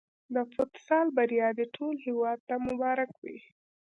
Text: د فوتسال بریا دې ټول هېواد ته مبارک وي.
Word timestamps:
د 0.33 0.35
فوتسال 0.53 1.05
بریا 1.17 1.47
دې 1.57 1.65
ټول 1.75 1.95
هېواد 2.05 2.39
ته 2.47 2.55
مبارک 2.67 3.11
وي. 3.23 3.37